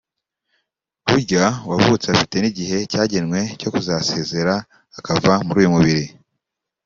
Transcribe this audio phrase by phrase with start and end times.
[1.09, 4.53] Burya uwavutse afite n’igihe cyagenwe cyo kuzasezera
[4.97, 6.05] akava muri uyu mubiri